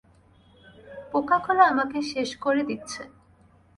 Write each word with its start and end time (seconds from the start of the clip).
পোকাগুলো 1.11 1.61
আমাকে 1.71 1.97
শেষ 2.11 2.29
করে 2.43 2.61
দিচ্ছে। 2.69 3.01